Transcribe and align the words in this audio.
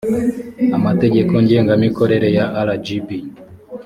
amategeko 0.77 1.33
ngengamikorere 1.43 2.27
ya 2.37 2.45
rgb 2.67 3.09